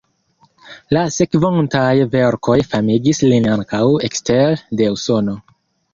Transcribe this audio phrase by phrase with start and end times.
[0.97, 5.37] La sekvontaj verkoj famigis lin ankaŭ ekster de Usono.